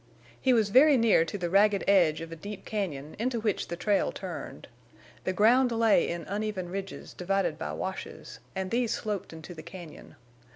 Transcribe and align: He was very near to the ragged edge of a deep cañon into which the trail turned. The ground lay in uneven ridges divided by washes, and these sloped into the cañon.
He 0.41 0.51
was 0.51 0.69
very 0.69 0.97
near 0.97 1.23
to 1.25 1.37
the 1.37 1.47
ragged 1.51 1.83
edge 1.87 2.21
of 2.21 2.31
a 2.31 2.35
deep 2.35 2.65
cañon 2.65 3.13
into 3.19 3.39
which 3.39 3.67
the 3.67 3.75
trail 3.75 4.11
turned. 4.11 4.67
The 5.25 5.31
ground 5.31 5.71
lay 5.71 6.07
in 6.09 6.23
uneven 6.23 6.69
ridges 6.69 7.13
divided 7.13 7.59
by 7.59 7.73
washes, 7.73 8.39
and 8.55 8.71
these 8.71 8.91
sloped 8.95 9.31
into 9.31 9.53
the 9.53 9.61
cañon. 9.61 10.15